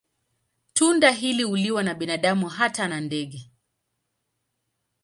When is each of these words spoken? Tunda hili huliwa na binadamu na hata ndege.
Tunda 0.73 1.11
hili 1.11 1.43
huliwa 1.43 1.83
na 1.83 1.93
binadamu 1.93 2.45
na 2.45 2.49
hata 2.53 2.99
ndege. 3.01 3.51